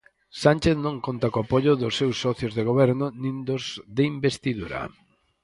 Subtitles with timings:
[0.43, 3.63] Sánchez non conta co apoio dos seus socios de goberno nin dos
[3.95, 4.81] de investidura.